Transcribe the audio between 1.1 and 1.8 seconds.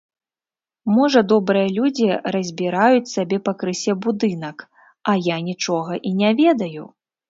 добрыя